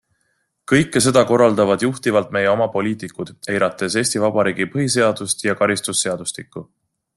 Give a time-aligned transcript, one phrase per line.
[0.71, 4.27] Kõike seda korraldavad juhtivalt meie oma poliitikud, eirates EV
[4.79, 6.69] põhiseadust ja karistusseadustikku.